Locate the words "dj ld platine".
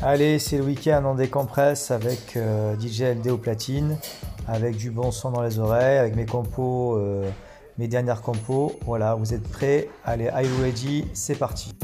2.78-3.98